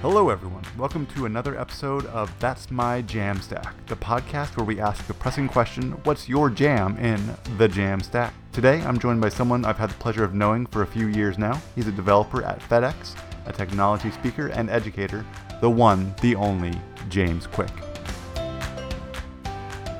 [0.00, 0.62] Hello, everyone.
[0.78, 5.14] Welcome to another episode of That's My Jam Stack, the podcast where we ask the
[5.14, 7.20] pressing question What's your jam in
[7.58, 8.32] the Jam Stack?
[8.52, 11.36] Today, I'm joined by someone I've had the pleasure of knowing for a few years
[11.36, 11.60] now.
[11.74, 13.16] He's a developer at FedEx,
[13.46, 15.26] a technology speaker and educator,
[15.60, 17.72] the one, the only James Quick.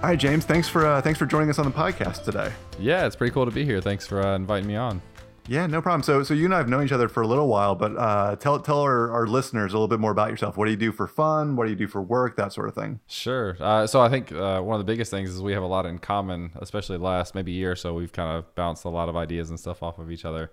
[0.00, 0.44] Right, James.
[0.44, 2.52] Thanks for uh, thanks for joining us on the podcast today.
[2.78, 3.80] Yeah, it's pretty cool to be here.
[3.80, 5.02] Thanks for uh, inviting me on.
[5.48, 6.02] Yeah, no problem.
[6.02, 8.36] So, so you and I have known each other for a little while, but uh,
[8.36, 10.56] tell tell our, our listeners a little bit more about yourself.
[10.56, 11.56] What do you do for fun?
[11.56, 12.36] What do you do for work?
[12.36, 13.00] That sort of thing.
[13.06, 13.56] Sure.
[13.58, 15.86] Uh, so I think uh, one of the biggest things is we have a lot
[15.86, 17.94] in common, especially last maybe year or so.
[17.94, 20.52] We've kind of bounced a lot of ideas and stuff off of each other.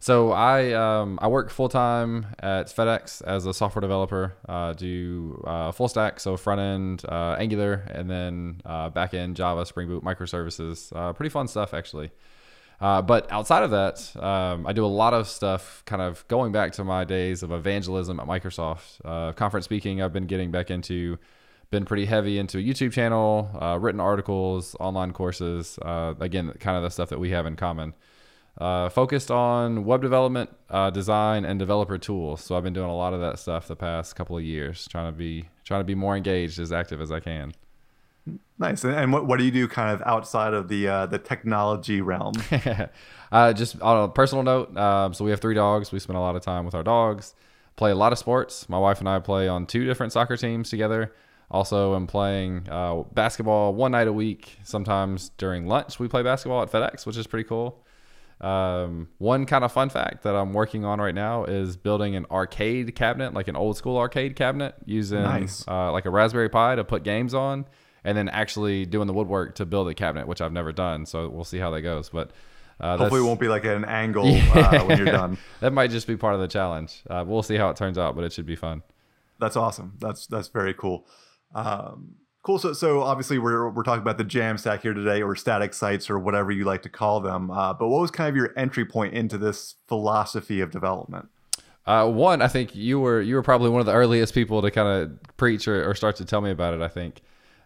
[0.00, 4.34] So I um, I work full time at FedEx as a software developer.
[4.46, 8.60] Uh, do uh, full stack, so front end uh, Angular, and then
[8.92, 11.14] back end Java, Spring Boot, microservices.
[11.16, 12.10] Pretty fun stuff actually.
[12.80, 16.52] Uh, but outside of that, um, I do a lot of stuff kind of going
[16.52, 19.00] back to my days of evangelism at Microsoft.
[19.04, 21.18] Uh, conference speaking, I've been getting back into,
[21.70, 25.78] been pretty heavy into a YouTube channel, uh, written articles, online courses.
[25.80, 27.94] Uh, again, kind of the stuff that we have in common.
[28.58, 30.48] Uh, focused on web development,
[30.92, 32.40] design, and developer tools.
[32.40, 35.12] So I've been doing a lot of that stuff the past couple of years, trying
[35.12, 37.52] to be trying to be more engaged, as active as I can.
[38.58, 38.84] Nice.
[38.84, 42.34] And what, what do you do kind of outside of the uh, the technology realm?
[43.32, 45.90] uh, just on a personal note, um, so we have three dogs.
[45.92, 47.34] We spend a lot of time with our dogs.
[47.76, 48.68] Play a lot of sports.
[48.68, 51.12] My wife and I play on two different soccer teams together.
[51.50, 54.58] Also, am playing uh, basketball one night a week.
[54.62, 57.84] Sometimes during lunch, we play basketball at FedEx, which is pretty cool.
[58.40, 62.26] Um, one kind of fun fact that I'm working on right now is building an
[62.30, 65.64] arcade cabinet, like an old school arcade cabinet, using Nice.
[65.68, 67.66] uh, like a Raspberry Pi to put games on,
[68.04, 71.06] and then actually doing the woodwork to build a cabinet, which I've never done.
[71.06, 72.10] So we'll see how that goes.
[72.10, 72.30] But
[72.80, 75.38] uh, Hopefully, it won't be like an angle uh, when you're done.
[75.60, 77.02] that might just be part of the challenge.
[77.08, 78.82] Uh, we'll see how it turns out, but it should be fun.
[79.40, 79.94] That's awesome.
[80.00, 81.06] That's that's very cool.
[81.54, 82.58] Um, cool.
[82.58, 86.10] So so obviously we're we're talking about the jam stack here today, or static sites,
[86.10, 87.50] or whatever you like to call them.
[87.50, 91.28] Uh, but what was kind of your entry point into this philosophy of development?
[91.86, 94.70] Uh, one, I think you were you were probably one of the earliest people to
[94.70, 96.80] kind of preach or, or start to tell me about it.
[96.80, 97.22] I think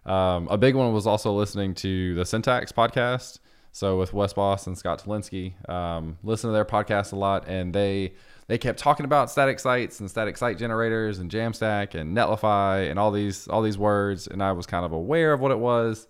[0.08, 3.38] um, a big one was also listening to the Syntax podcast.
[3.72, 7.74] So with Wes Bos and Scott Tolinski, um, listen to their podcast a lot, and
[7.74, 8.14] they
[8.46, 12.98] they kept talking about static sites and static site generators and Jamstack and Netlify and
[12.98, 16.08] all these all these words, and I was kind of aware of what it was,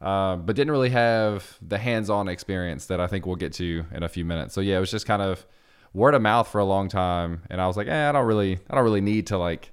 [0.00, 4.04] uh, but didn't really have the hands-on experience that I think we'll get to in
[4.04, 4.54] a few minutes.
[4.54, 5.44] So yeah, it was just kind of
[5.92, 8.60] word of mouth for a long time, and I was like, eh, I don't really
[8.70, 9.72] I don't really need to like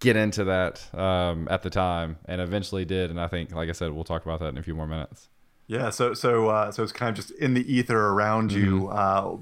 [0.00, 3.72] get into that um, at the time, and eventually did, and I think, like I
[3.72, 5.28] said, we'll talk about that in a few more minutes.
[5.66, 5.90] Yeah.
[5.90, 8.88] So so uh, so it's kind of just in the ether around you.
[8.88, 9.36] Uh,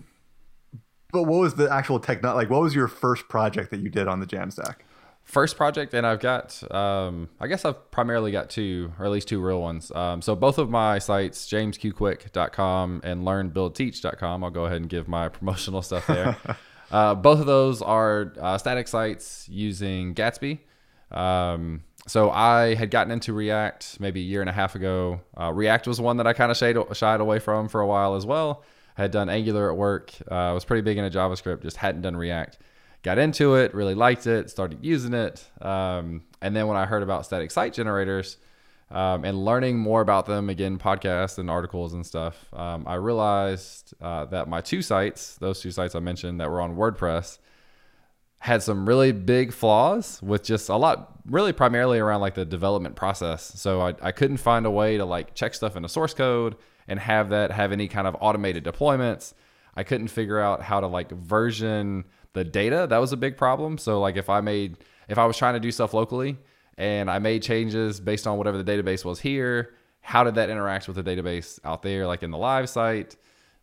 [1.12, 2.34] but what was the actual techno?
[2.34, 4.76] Like, what was your first project that you did on the Jamstack?
[5.22, 9.26] First project, and I've got, um, I guess I've primarily got two, or at least
[9.26, 9.90] two real ones.
[9.92, 15.28] Um, so both of my sites, jamesqquick.com and learnbuildteach.com, I'll go ahead and give my
[15.30, 16.36] promotional stuff there.
[16.90, 20.60] Uh, both of those are uh, static sites using Gatsby.
[21.10, 25.20] Um, so I had gotten into React maybe a year and a half ago.
[25.38, 28.14] Uh, React was one that I kind of shied, shied away from for a while
[28.14, 28.62] as well.
[28.96, 30.12] I had done Angular at work.
[30.30, 32.58] Uh, I was pretty big into JavaScript, just hadn't done React.
[33.02, 35.44] Got into it, really liked it, started using it.
[35.60, 38.36] Um, and then when I heard about static site generators
[38.90, 43.94] um, and learning more about them, again, podcasts and articles and stuff, um, I realized
[44.00, 47.38] uh, that my two sites, those two sites I mentioned that were on WordPress,
[48.38, 52.94] had some really big flaws with just a lot really primarily around like the development
[52.94, 53.42] process.
[53.60, 56.54] So I, I couldn't find a way to like check stuff in into source code
[56.86, 59.34] and have that have any kind of automated deployments.
[59.74, 62.04] I couldn't figure out how to like version
[62.34, 62.86] the data.
[62.88, 63.78] That was a big problem.
[63.78, 64.76] So like if i made
[65.08, 66.36] if i was trying to do stuff locally
[66.78, 70.86] and i made changes based on whatever the database was here how did that interact
[70.86, 73.16] with the database out there like in the live site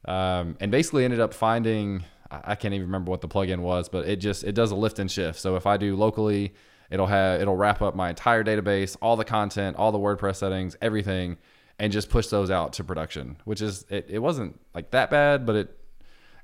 [0.06, 2.04] um, and basically ended up finding
[2.44, 5.00] I can't even remember what the plugin was, but it just it does a lift
[5.00, 5.40] and shift.
[5.40, 6.54] So if I do locally,
[6.90, 10.76] it'll have it'll wrap up my entire database, all the content, all the WordPress settings,
[10.82, 11.38] everything,
[11.78, 13.38] and just push those out to production.
[13.46, 15.78] Which is it, it wasn't like that bad, but it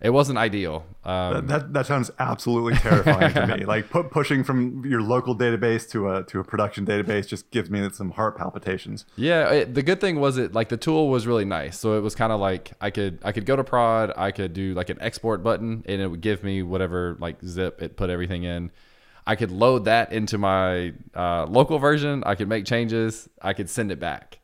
[0.02, 0.86] it wasn't ideal.
[1.04, 3.66] Um, That, that that sounds absolutely terrifying to me.
[3.70, 7.70] Like pu- pushing from your local database to a to a production database just gives
[7.70, 9.06] me some heart palpitations.
[9.16, 11.78] Yeah, it, the good thing was it like the tool was really nice.
[11.78, 14.54] So it was kind of like I could I could go to prod, I could
[14.54, 18.10] do like an export button, and it would give me whatever like zip it put
[18.10, 18.72] everything in.
[19.28, 22.24] I could load that into my uh, local version.
[22.26, 23.30] I could make changes.
[23.42, 24.40] I could send it back.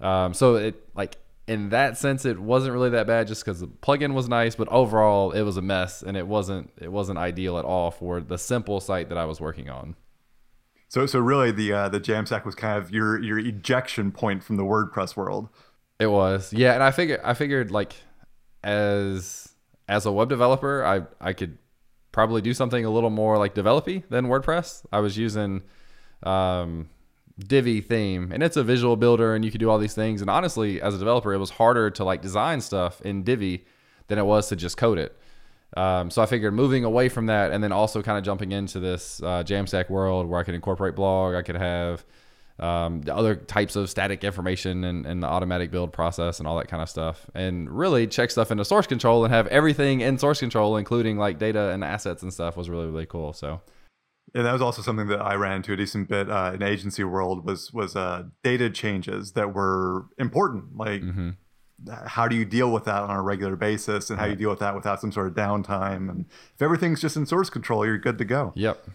[0.00, 1.16] Um, so it like
[1.48, 4.54] in that sense, it wasn't really that bad, just because the plugin was nice.
[4.54, 8.20] But overall, it was a mess, and it wasn't it wasn't ideal at all for
[8.20, 9.96] the simple site that I was working on.
[10.88, 14.56] So so really, the uh, the Jamstack was kind of your your ejection point from
[14.56, 15.48] the WordPress world.
[15.98, 17.94] It was, yeah, and I figured I figured like
[18.62, 19.48] as
[19.88, 21.56] as a web developer, I I could
[22.12, 24.84] probably do something a little more like developy than WordPress.
[24.92, 25.62] I was using
[26.22, 26.90] um,
[27.38, 30.20] Divi theme, and it's a visual builder, and you can do all these things.
[30.20, 33.64] And honestly, as a developer, it was harder to like design stuff in Divi
[34.08, 35.16] than it was to just code it.
[35.76, 38.80] Um, so I figured moving away from that, and then also kind of jumping into
[38.80, 42.04] this uh, Jamstack world where I could incorporate blog, I could have
[42.58, 46.58] um, the other types of static information and, and, the automatic build process and all
[46.58, 50.18] that kind of stuff, and really check stuff into source control and have everything in
[50.18, 53.32] source control, including like data and assets and stuff, was really really cool.
[53.32, 53.60] So
[54.34, 57.04] and that was also something that I ran into a decent bit uh, in agency
[57.04, 60.76] world was was uh, data changes that were important.
[60.76, 61.30] Like, mm-hmm.
[62.06, 64.58] how do you deal with that on a regular basis, and how you deal with
[64.60, 66.10] that without some sort of downtime?
[66.10, 68.52] And if everything's just in source control, you're good to go.
[68.54, 68.86] Yep.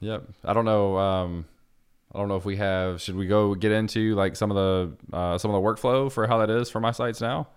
[0.00, 0.24] Yep.
[0.44, 0.96] I don't know.
[0.96, 1.44] Um,
[2.14, 3.00] I don't know if we have.
[3.00, 6.26] Should we go get into like some of the uh, some of the workflow for
[6.26, 7.48] how that is for my sites now?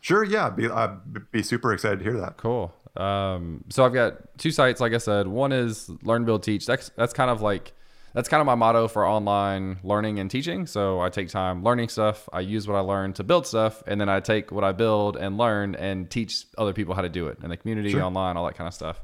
[0.00, 0.24] Sure.
[0.24, 0.50] Yeah.
[0.50, 2.36] Be, I'd be super excited to hear that.
[2.36, 2.74] Cool.
[2.96, 5.26] Um, so I've got two sites, like I said.
[5.26, 6.66] One is Learn, Build, Teach.
[6.66, 7.72] That's that's kind of like
[8.14, 10.66] that's kind of my motto for online learning and teaching.
[10.66, 12.28] So I take time learning stuff.
[12.32, 15.16] I use what I learn to build stuff, and then I take what I build
[15.16, 18.02] and learn and teach other people how to do it in the community, sure.
[18.02, 19.00] online, all that kind of stuff.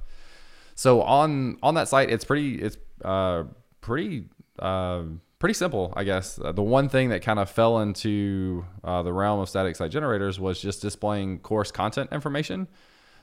[0.75, 3.45] So on on that site, it's pretty it's uh,
[3.81, 4.27] pretty
[4.59, 5.05] uh,
[5.39, 6.39] pretty simple, I guess.
[6.39, 9.91] Uh, the one thing that kind of fell into uh, the realm of static site
[9.91, 12.69] generators was just displaying course content information.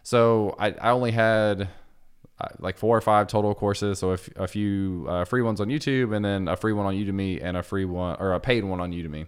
[0.06, 1.68] So I, I only had
[2.40, 3.98] uh, like four or five total courses.
[3.98, 6.94] So a, a few uh, free ones on YouTube, and then a free one on
[6.94, 9.26] Udemy, and a free one or a paid one on Udemy.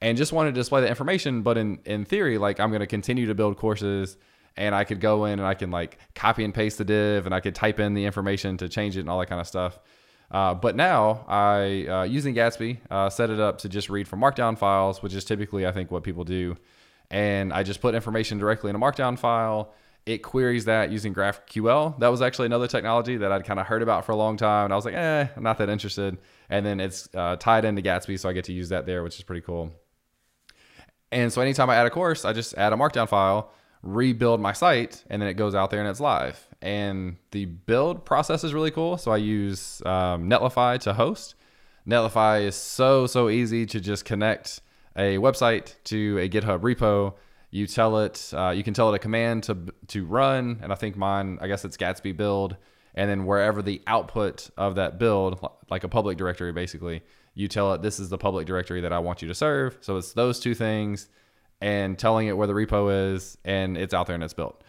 [0.00, 1.42] And just wanted to display the information.
[1.42, 4.16] But in in theory, like I'm going to continue to build courses,
[4.56, 7.34] and I could go in and I can like copy and paste the div, and
[7.34, 9.80] I could type in the information to change it and all that kind of stuff.
[10.30, 14.20] Uh, but now I, uh, using Gatsby, uh, set it up to just read from
[14.20, 16.56] Markdown files, which is typically I think what people do.
[17.10, 19.74] And I just put information directly in a Markdown file
[20.06, 21.98] it queries that using GraphQL.
[21.98, 24.64] That was actually another technology that I'd kind of heard about for a long time.
[24.64, 26.18] And I was like, eh, I'm not that interested.
[26.50, 29.16] And then it's uh, tied into Gatsby, so I get to use that there, which
[29.16, 29.72] is pretty cool.
[31.10, 33.52] And so anytime I add a course, I just add a markdown file,
[33.82, 36.48] rebuild my site, and then it goes out there and it's live.
[36.60, 38.98] And the build process is really cool.
[38.98, 41.34] So I use um, Netlify to host.
[41.88, 44.60] Netlify is so, so easy to just connect
[44.96, 47.14] a website to a GitHub repo
[47.54, 49.56] you tell it, uh, you can tell it a command to
[49.86, 52.56] to run, and I think mine, I guess it's Gatsby build,
[52.96, 55.38] and then wherever the output of that build,
[55.70, 57.02] like a public directory, basically,
[57.32, 59.78] you tell it this is the public directory that I want you to serve.
[59.82, 61.08] So it's those two things,
[61.60, 64.60] and telling it where the repo is, and it's out there and it's built.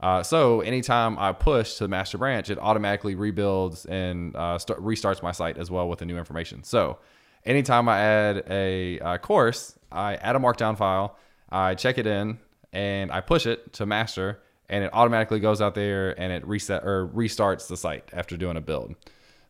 [0.00, 4.84] Uh, so anytime I push to the master branch, it automatically rebuilds and uh, start,
[4.84, 6.62] restarts my site as well with the new information.
[6.62, 6.98] So
[7.46, 11.16] anytime I add a, a uh, course, I add a markdown file
[11.54, 12.38] I check it in
[12.72, 16.82] and I push it to master and it automatically goes out there and it reset
[16.82, 18.96] or restarts the site after doing a build.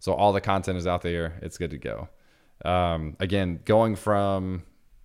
[0.00, 1.38] So all the content is out there.
[1.40, 2.10] It's good to go.
[2.62, 4.64] Um, again, going from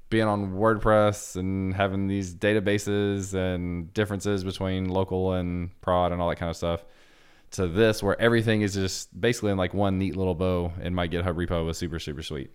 [0.09, 6.27] being on WordPress and having these databases and differences between local and prod and all
[6.27, 6.83] that kind of stuff
[7.51, 11.07] to this where everything is just basically in like one neat little bow in my
[11.07, 12.51] GitHub repo was super, super sweet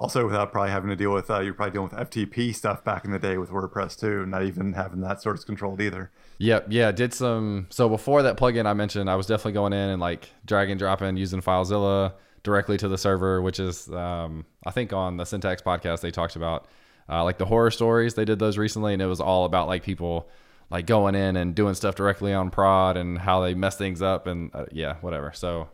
[0.00, 3.04] also without probably having to deal with uh, you're probably dealing with FTP stuff back
[3.04, 6.10] in the day with WordPress too, not even having that source controlled either.
[6.38, 7.66] Yep, yeah, did some.
[7.68, 10.78] So before that plugin I mentioned, I was definitely going in and like drag and
[10.78, 15.60] dropping using FileZilla directly to the server, which is um, I think on the Syntax
[15.60, 16.66] podcast they talked about
[17.10, 18.14] uh, like the horror stories.
[18.14, 20.30] They did those recently, and it was all about like people
[20.70, 24.26] like going in and doing stuff directly on prod and how they mess things up
[24.26, 25.32] and uh, yeah, whatever.
[25.34, 25.68] So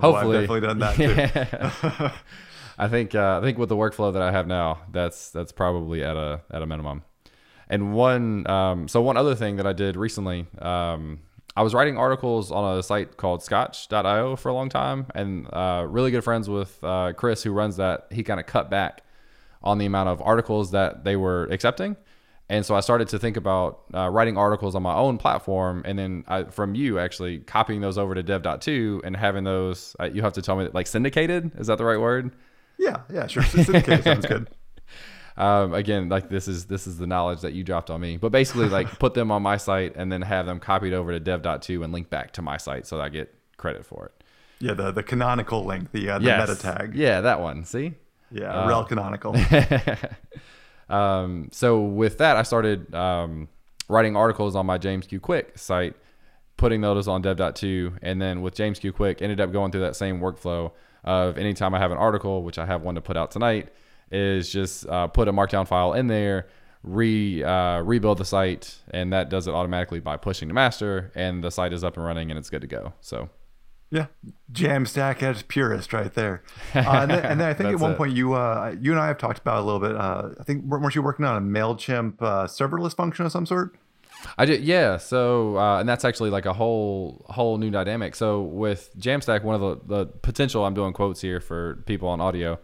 [0.00, 0.98] hopefully, oh, I've definitely done that
[1.92, 2.12] yeah.
[2.78, 6.02] I think uh, I think with the workflow that I have now, that's that's probably
[6.02, 7.02] at a at a minimum.
[7.68, 11.20] And one um, so one other thing that I did recently, um,
[11.56, 15.86] I was writing articles on a site called Scotch.io for a long time, and uh,
[15.88, 18.06] really good friends with uh, Chris who runs that.
[18.10, 19.02] He kind of cut back
[19.62, 21.96] on the amount of articles that they were accepting.
[22.48, 25.98] And so I started to think about uh, writing articles on my own platform, and
[25.98, 29.96] then I, from you actually copying those over to dev.to and having those.
[29.98, 31.50] Uh, you have to tell me that, like syndicated.
[31.58, 32.36] Is that the right word?
[32.78, 33.42] Yeah, yeah, sure.
[33.42, 34.50] Sounds good.
[35.38, 38.16] Um, again, like this is this is the knowledge that you dropped on me.
[38.16, 41.20] But basically, like put them on my site and then have them copied over to
[41.20, 44.24] dev.to and link back to my site so I get credit for it.
[44.60, 46.48] Yeah, the the canonical link, the uh, the yes.
[46.48, 46.94] meta tag.
[46.94, 47.66] Yeah, that one.
[47.66, 47.92] See.
[48.30, 49.36] Yeah, uh, rel canonical.
[50.88, 53.48] Um, so with that, I started um,
[53.88, 55.96] writing articles on my James Q Quick site,
[56.56, 59.96] putting those on dev.to, and then with James Q Quick, ended up going through that
[59.96, 60.72] same workflow
[61.06, 63.68] of anytime I have an article, which I have one to put out tonight,
[64.10, 66.48] is just uh, put a markdown file in there,
[66.82, 71.42] re uh, rebuild the site, and that does it automatically by pushing to master, and
[71.42, 72.92] the site is up and running and it's good to go.
[73.00, 73.30] So.
[73.88, 74.06] Yeah,
[74.52, 76.42] Jamstack at its purest, right there.
[76.74, 77.96] Uh, and, then, and, then, I think at one it.
[77.96, 79.94] point you uh, you and I have talked about a little bit.
[79.94, 83.78] Uh, I think weren't you working on a Mailchimp uh, serverless function of some sort?
[84.38, 84.96] I yeah.
[84.96, 88.14] So, uh, and that's actually like a whole whole new dynamic.
[88.14, 92.20] So with Jamstack, one of the the potential I'm doing quotes here for people on
[92.20, 92.58] audio.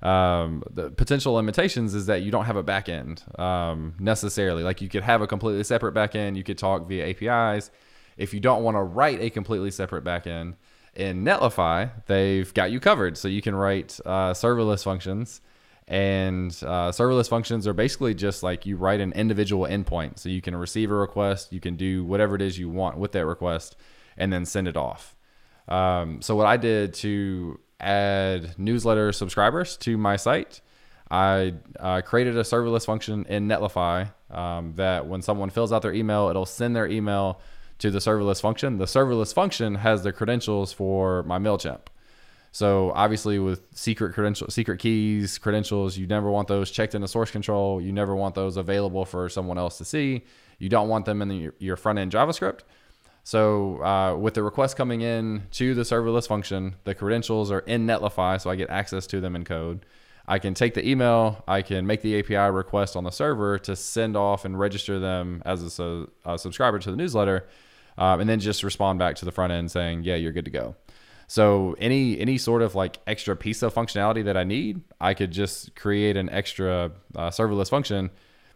[0.00, 4.62] Um, the potential limitations is that you don't have a backend um, necessarily.
[4.62, 6.36] Like you could have a completely separate backend.
[6.36, 7.70] You could talk via APIs.
[8.16, 10.54] If you don't want to write a completely separate backend,
[10.98, 13.16] in Netlify, they've got you covered.
[13.16, 15.40] So you can write uh, serverless functions.
[15.88, 20.18] And uh, serverless functions are basically just like you write an individual endpoint.
[20.18, 23.12] So you can receive a request, you can do whatever it is you want with
[23.12, 23.74] that request,
[24.18, 25.16] and then send it off.
[25.66, 30.60] Um, so what I did to add newsletter subscribers to my site,
[31.10, 35.94] I uh, created a serverless function in Netlify um, that when someone fills out their
[35.94, 37.40] email, it'll send their email
[37.78, 38.76] to the serverless function.
[38.76, 41.80] The serverless function has the credentials for my MailChimp.
[42.58, 47.30] So obviously with secret credential, secret keys, credentials, you never want those checked into source
[47.30, 47.80] control.
[47.80, 50.24] You never want those available for someone else to see.
[50.58, 52.62] You don't want them in the, your front end JavaScript.
[53.22, 57.86] So uh, with the request coming in to the serverless function, the credentials are in
[57.86, 59.86] Netlify, so I get access to them in code.
[60.26, 63.76] I can take the email, I can make the API request on the server to
[63.76, 67.46] send off and register them as a, a subscriber to the newsletter
[67.98, 70.50] um, and then just respond back to the front end saying, yeah, you're good to
[70.50, 70.74] go.
[71.28, 75.30] So any any sort of like extra piece of functionality that I need, I could
[75.30, 78.10] just create an extra uh, serverless function,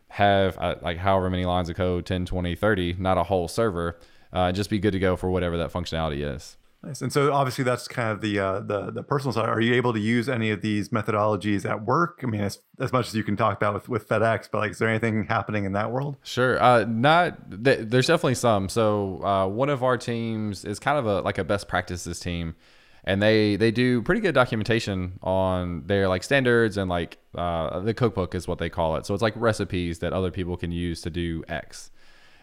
[0.08, 3.98] have uh, like however many lines of code, 10, 20, 30, not a whole server,
[4.32, 6.56] uh, just be good to go for whatever that functionality is.
[6.84, 7.00] Nice.
[7.00, 9.48] And so obviously that's kind of the uh, the the personal side.
[9.48, 12.20] Are you able to use any of these methodologies at work?
[12.24, 14.72] I mean, as, as much as you can talk about with, with FedEx, but like,
[14.72, 16.16] is there anything happening in that world?
[16.24, 16.60] Sure.
[16.60, 18.68] Uh, not th- there's definitely some.
[18.68, 22.56] So uh, one of our teams is kind of a like a best practices team,
[23.04, 27.94] and they they do pretty good documentation on their like standards and like uh, the
[27.94, 29.06] cookbook is what they call it.
[29.06, 31.92] So it's like recipes that other people can use to do X,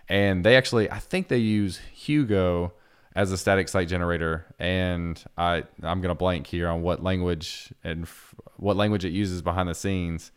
[0.08, 2.72] and they actually I think they use Hugo
[3.16, 8.04] as a static site generator, and I I'm gonna blank here on what language and
[8.04, 10.32] f- what language it uses behind the scenes.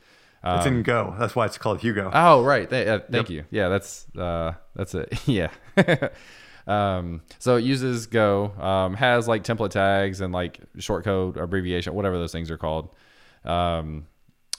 [0.44, 1.14] Um, it's in um, Go.
[1.18, 2.10] That's why it's called Hugo.
[2.12, 2.68] Oh, right.
[2.68, 3.30] Th- uh, thank yep.
[3.30, 3.44] you.
[3.50, 5.12] Yeah, that's uh, that's it.
[5.26, 5.50] yeah.
[6.66, 8.52] um, so it uses Go.
[8.60, 12.88] Um, has like template tags and like shortcode abbreviation, whatever those things are called.
[13.44, 14.06] Um,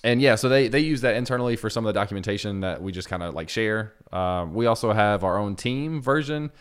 [0.03, 2.91] and yeah, so they they use that internally for some of the documentation that we
[2.91, 3.93] just kind of like share.
[4.11, 6.51] Um, we also have our own team version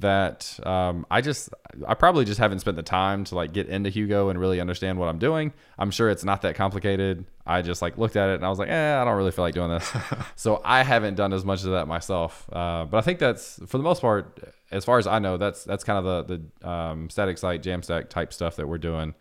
[0.00, 1.50] that um, I just
[1.86, 4.98] I probably just haven't spent the time to like get into Hugo and really understand
[4.98, 5.52] what I'm doing.
[5.78, 7.24] I'm sure it's not that complicated.
[7.46, 9.44] I just like looked at it and I was like, eh, I don't really feel
[9.44, 9.90] like doing this.
[10.36, 12.48] so I haven't done as much of that myself.
[12.52, 15.64] Uh, but I think that's for the most part, as far as I know, that's
[15.64, 19.14] that's kind of the the um, static site Jamstack type stuff that we're doing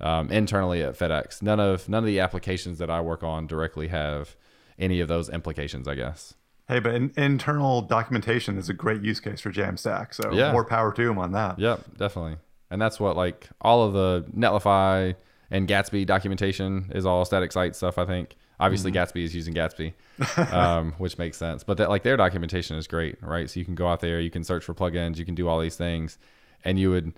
[0.00, 1.42] um, internally at FedEx.
[1.42, 4.36] None of none of the applications that I work on directly have
[4.78, 6.34] any of those implications, I guess.
[6.68, 10.14] Hey, but in, internal documentation is a great use case for Jamstack.
[10.14, 10.52] So yeah.
[10.52, 11.58] more power to them on that.
[11.58, 12.36] Yep, definitely.
[12.70, 15.14] And that's what like all of the Netlify
[15.50, 17.98] and Gatsby documentation is all static site stuff.
[17.98, 19.18] I think obviously mm-hmm.
[19.18, 19.92] Gatsby is using Gatsby,
[20.52, 21.64] um, which makes sense.
[21.64, 23.50] But that like their documentation is great, right?
[23.50, 25.60] So you can go out there, you can search for plugins, you can do all
[25.60, 26.18] these things,
[26.64, 27.12] and you would.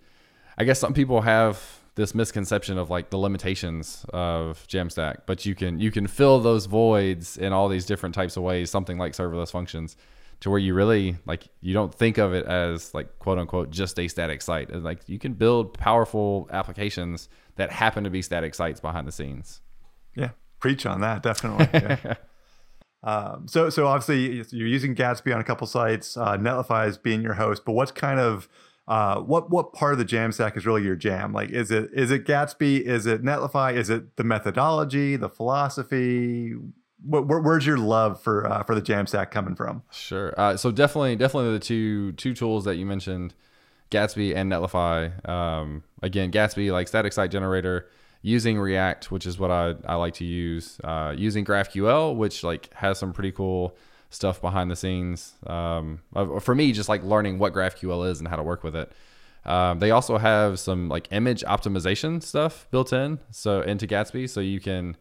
[0.56, 5.54] I guess some people have this misconception of like the limitations of Jamstack, but you
[5.54, 8.70] can you can fill those voids in all these different types of ways.
[8.70, 9.96] Something like serverless functions,
[10.40, 13.98] to where you really like you don't think of it as like quote unquote just
[13.98, 14.70] a static site.
[14.70, 19.12] And like you can build powerful applications that happen to be static sites behind the
[19.12, 19.60] scenes.
[20.16, 21.68] Yeah, preach on that definitely.
[21.72, 22.14] Yeah.
[23.04, 26.16] um, so so obviously you're using Gatsby on a couple sites.
[26.16, 28.48] Uh, Netlify is being your host, but what's kind of
[28.86, 31.32] uh, what what part of the Jamstack is really your jam?
[31.32, 32.82] Like, is it is it Gatsby?
[32.82, 33.74] Is it Netlify?
[33.74, 36.54] Is it the methodology, the philosophy?
[37.02, 39.82] What, where, where's your love for uh, for the Jamstack coming from?
[39.90, 40.34] Sure.
[40.38, 43.34] Uh, so definitely, definitely the two two tools that you mentioned,
[43.90, 45.26] Gatsby and Netlify.
[45.28, 47.88] Um, again, Gatsby like static site generator
[48.20, 50.78] using React, which is what I, I like to use.
[50.84, 53.76] Uh, using GraphQL, which like has some pretty cool
[54.14, 55.34] stuff behind the scenes.
[55.46, 56.00] Um,
[56.40, 58.92] for me, just like learning what GraphQL is and how to work with it.
[59.44, 64.40] Um, they also have some like image optimization stuff built in, so into Gatsby, so
[64.40, 64.96] you can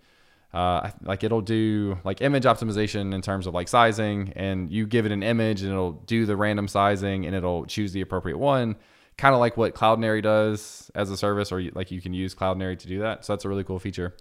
[0.54, 5.06] uh, like it'll do like image optimization in terms of like sizing, and you give
[5.06, 8.76] it an image and it'll do the random sizing and it'll choose the appropriate one,
[9.18, 12.78] kind of like what Cloudinary does as a service, or like you can use Cloudinary
[12.78, 13.24] to do that.
[13.24, 14.14] So that's a really cool feature.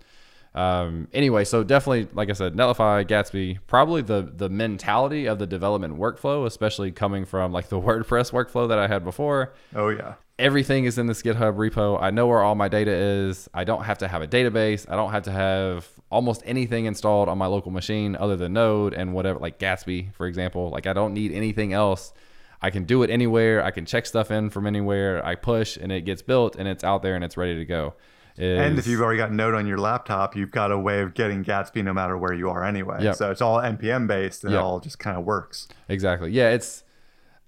[0.54, 5.46] Um, anyway, so definitely, like I said, Netlify, Gatsby, probably the the mentality of the
[5.46, 9.54] development workflow, especially coming from like the WordPress workflow that I had before.
[9.74, 12.02] Oh yeah everything is in this GitHub repo.
[12.02, 13.48] I know where all my data is.
[13.54, 14.86] I don't have to have a database.
[14.90, 18.92] I don't have to have almost anything installed on my local machine other than Node
[18.92, 20.68] and whatever, like Gatsby, for example.
[20.70, 22.12] Like I don't need anything else.
[22.60, 23.62] I can do it anywhere.
[23.64, 25.24] I can check stuff in from anywhere.
[25.24, 27.94] I push and it gets built and it's out there and it's ready to go.
[28.36, 31.14] Is, and if you've already got Node on your laptop, you've got a way of
[31.14, 33.02] getting Gatsby no matter where you are anyway.
[33.02, 33.16] Yep.
[33.16, 34.60] So it's all npm based and yep.
[34.60, 35.68] it all just kind of works.
[35.88, 36.30] Exactly.
[36.30, 36.82] Yeah, it's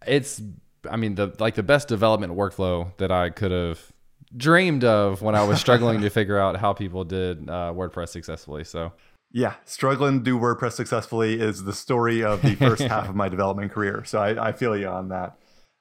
[0.06, 0.42] it's
[0.90, 3.92] I mean, the like the best development workflow that I could have
[4.36, 8.64] dreamed of when I was struggling to figure out how people did uh, WordPress successfully.
[8.64, 8.92] So.
[9.36, 13.28] Yeah, struggling to do WordPress successfully is the story of the first half of my
[13.28, 14.04] development career.
[14.04, 15.36] So I, I feel you on that.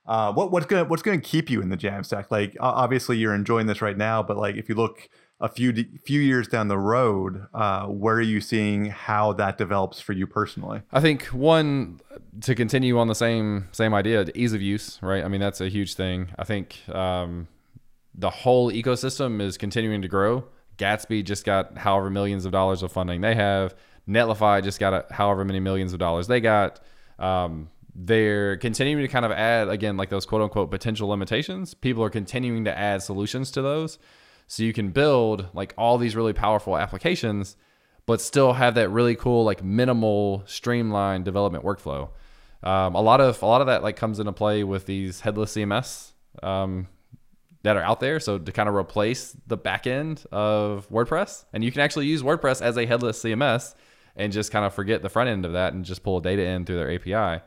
[0.05, 2.25] Uh, what what's gonna what's gonna keep you in the Jamstack?
[2.29, 5.73] Like obviously you're enjoying this right now, but like if you look a few
[6.05, 10.27] few years down the road, uh, where are you seeing how that develops for you
[10.27, 10.81] personally?
[10.91, 12.01] I think one
[12.41, 15.23] to continue on the same same idea, ease of use, right?
[15.23, 16.29] I mean that's a huge thing.
[16.37, 17.47] I think um,
[18.13, 20.45] the whole ecosystem is continuing to grow.
[20.77, 23.75] Gatsby just got however millions of dollars of funding they have.
[24.07, 26.79] Netlify just got a, however many millions of dollars they got.
[27.19, 31.73] Um, they're continuing to kind of add again like those quote unquote potential limitations.
[31.73, 33.99] People are continuing to add solutions to those.
[34.47, 37.55] So you can build like all these really powerful applications,
[38.05, 42.09] but still have that really cool, like minimal, streamlined development workflow.
[42.63, 45.53] Um, a lot of a lot of that like comes into play with these headless
[45.53, 46.87] CMS um,
[47.63, 48.19] that are out there.
[48.19, 52.23] So to kind of replace the back end of WordPress, and you can actually use
[52.23, 53.75] WordPress as a headless CMS
[54.15, 56.65] and just kind of forget the front end of that and just pull data in
[56.65, 57.43] through their API.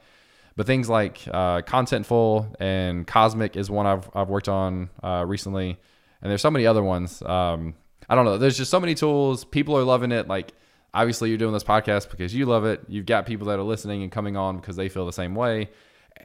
[0.57, 5.79] But things like uh, Contentful and Cosmic is one I've, I've worked on uh, recently
[6.23, 7.23] and there's so many other ones.
[7.23, 7.75] Um,
[8.09, 8.39] I don't know.
[8.39, 9.45] There's just so many tools.
[9.45, 10.29] People are loving it.
[10.29, 10.53] Like
[10.95, 12.81] obviously you're doing this podcast because you love it.
[12.89, 15.71] You've got people that are listening and coming on because they feel the same way.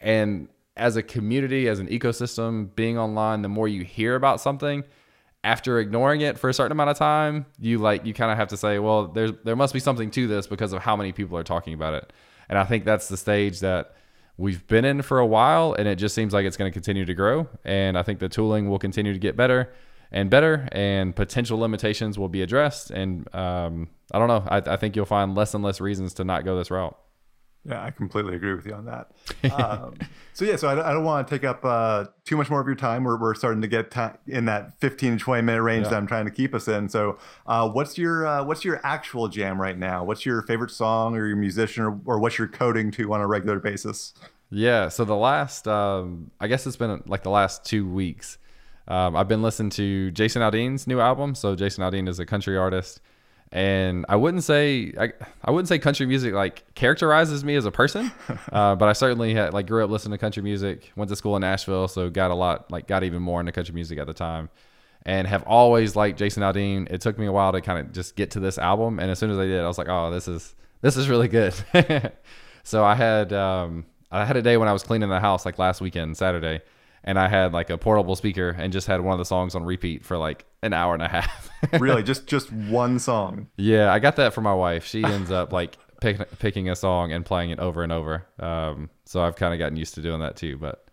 [0.01, 4.83] And as a community, as an ecosystem, being online, the more you hear about something,
[5.43, 8.47] after ignoring it for a certain amount of time, you like you kind of have
[8.49, 11.37] to say, well, there's there must be something to this because of how many people
[11.37, 12.13] are talking about it.
[12.47, 13.95] And I think that's the stage that
[14.41, 17.05] we've been in for a while and it just seems like it's going to continue
[17.05, 19.71] to grow and i think the tooling will continue to get better
[20.11, 24.43] and better and potential limitations will be addressed and um, i don't know.
[24.47, 26.97] I, I, think you'll find less and less reasons to not go this route
[27.65, 29.11] yeah i completely agree with you on that
[29.53, 29.93] um,
[30.33, 32.67] so yeah so i, I don't want to take up uh, too much more of
[32.67, 33.93] your time we're, we're starting to get
[34.27, 35.91] in that 15 to 20 minute range yeah.
[35.91, 39.27] that i'm trying to keep us in so uh, what's your uh, what's your actual
[39.27, 42.91] jam right now what's your favorite song or your musician or, or what's your coding
[42.91, 44.13] to on a regular basis
[44.51, 44.89] yeah.
[44.89, 48.37] So the last, um, I guess it's been like the last two weeks.
[48.87, 51.33] Um, I've been listening to Jason Aldean's new album.
[51.35, 52.99] So Jason Aldean is a country artist,
[53.51, 55.11] and I wouldn't say I,
[55.43, 58.11] I wouldn't say country music like characterizes me as a person,
[58.51, 60.91] uh, but I certainly had, like grew up listening to country music.
[60.95, 63.73] Went to school in Nashville, so got a lot like got even more into country
[63.73, 64.49] music at the time,
[65.05, 66.89] and have always liked Jason Aldean.
[66.91, 69.19] It took me a while to kind of just get to this album, and as
[69.19, 71.53] soon as I did, I was like, oh, this is this is really good.
[72.63, 73.33] so I had.
[73.33, 76.61] Um, I had a day when I was cleaning the house like last weekend, Saturday,
[77.03, 79.63] and I had like a portable speaker and just had one of the songs on
[79.63, 81.49] repeat for like an hour and a half.
[81.79, 83.47] really, just just one song.
[83.57, 84.85] Yeah, I got that for my wife.
[84.85, 88.27] She ends up like pick, picking a song and playing it over and over.
[88.39, 90.57] Um, so I've kind of gotten used to doing that too.
[90.57, 90.85] But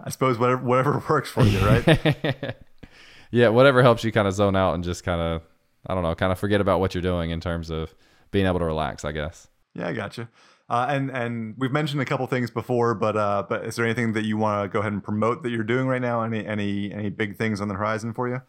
[0.00, 2.54] I suppose whatever whatever works for you, right?
[3.30, 5.42] yeah, whatever helps you kind of zone out and just kind of
[5.86, 7.94] I don't know, kind of forget about what you're doing in terms of
[8.30, 9.04] being able to relax.
[9.04, 9.48] I guess.
[9.74, 10.28] Yeah, I gotcha.
[10.68, 14.12] Uh, and and we've mentioned a couple things before, but uh, but is there anything
[14.12, 16.22] that you want to go ahead and promote that you're doing right now?
[16.22, 18.42] Any any any big things on the horizon for you?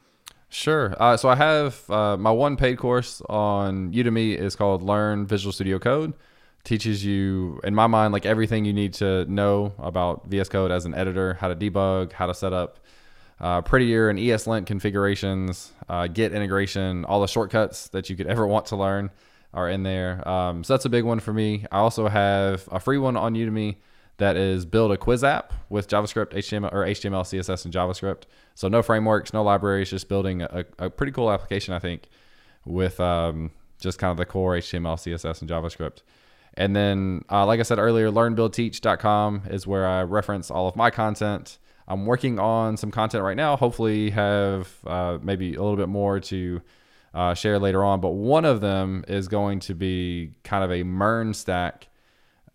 [0.49, 0.95] Sure.
[0.99, 5.53] Uh, so I have uh, my one paid course on Udemy is called Learn Visual
[5.53, 6.13] Studio Code.
[6.65, 10.85] Teaches you, in my mind, like everything you need to know about VS Code as
[10.85, 12.79] an editor, how to debug, how to set up
[13.39, 18.45] uh, prettier and ESLint configurations, uh, Git integration, all the shortcuts that you could ever
[18.45, 19.09] want to learn
[19.53, 20.27] are in there.
[20.27, 21.65] Um, so that's a big one for me.
[21.71, 23.77] I also have a free one on Udemy
[24.17, 28.23] that is build a quiz app with JavaScript, HTML or HTML, CSS, and JavaScript.
[28.53, 32.09] So no frameworks, no libraries, just building a, a pretty cool application, I think,
[32.65, 36.03] with um, just kind of the core HTML, CSS, and JavaScript.
[36.55, 40.89] And then, uh, like I said earlier, learnbuildteach.com is where I reference all of my
[40.89, 41.57] content.
[41.87, 43.55] I'm working on some content right now.
[43.55, 46.61] Hopefully, have uh, maybe a little bit more to
[47.13, 48.01] uh, share later on.
[48.01, 51.87] But one of them is going to be kind of a MERN stack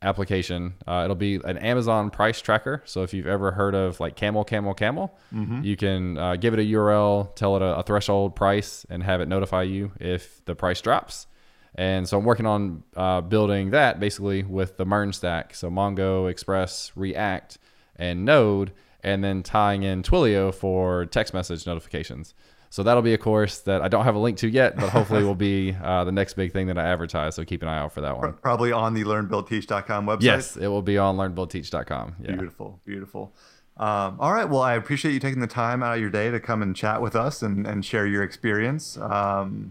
[0.02, 0.74] application.
[0.86, 2.82] Uh, it'll be an Amazon price tracker.
[2.84, 5.16] So if you've ever heard of like Camel, Camel, Camel,
[5.64, 9.20] you can uh, give it a URL, tell it a, a threshold price, and have
[9.20, 11.26] it notify you if the price drops.
[11.74, 15.54] And so I'm working on uh, building that basically with the MERN stack.
[15.54, 17.58] So Mongo, Express, React,
[17.96, 22.34] and Node, and then tying in Twilio for text message notifications.
[22.74, 25.22] So that'll be a course that I don't have a link to yet, but hopefully
[25.22, 27.36] will be uh, the next big thing that I advertise.
[27.36, 28.32] So keep an eye out for that one.
[28.32, 30.22] Probably on the learnbuildteach.com website.
[30.22, 32.16] Yes, it will be on learnbuildteach.com.
[32.20, 32.32] Yeah.
[32.32, 33.32] Beautiful, beautiful.
[33.76, 34.48] Um, all right.
[34.48, 37.00] Well, I appreciate you taking the time out of your day to come and chat
[37.00, 38.96] with us and, and share your experience.
[38.96, 39.70] Um,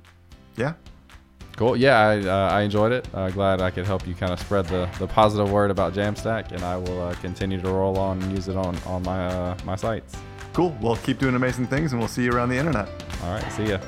[0.56, 0.76] yeah.
[1.58, 1.76] Cool.
[1.76, 3.06] Yeah, I, uh, I enjoyed it.
[3.14, 6.54] Uh, glad I could help you kind of spread the, the positive word about Jamstack,
[6.54, 9.58] and I will uh, continue to roll on and use it on on my uh,
[9.66, 10.16] my sites.
[10.54, 10.76] Cool.
[10.82, 12.88] Well, keep doing amazing things, and we'll see you around the internet.
[13.24, 13.52] All right.
[13.52, 13.80] See ya.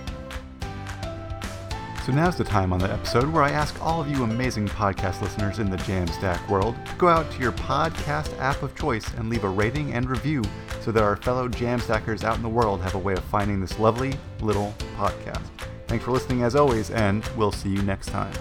[2.06, 5.22] So now's the time on the episode where I ask all of you amazing podcast
[5.22, 9.28] listeners in the Jamstack world to go out to your podcast app of choice and
[9.28, 10.44] leave a rating and review
[10.82, 13.80] so that our fellow Jamstackers out in the world have a way of finding this
[13.80, 15.48] lovely little podcast.
[15.88, 18.34] Thanks for listening as always, and we'll see you next time.